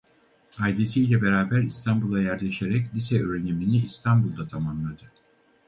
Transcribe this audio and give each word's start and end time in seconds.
Ailesiyle 0.61 1.21
beraber 1.21 1.59
İstanbul'a 1.61 2.21
yerleşerek 2.21 2.95
lise 2.95 3.23
öğrenimini 3.23 3.77
İstanbul'da 3.77 4.47
tamamladı. 4.47 5.03